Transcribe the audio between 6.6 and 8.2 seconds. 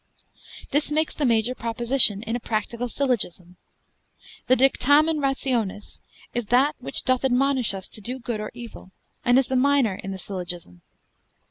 which doth admonish us to do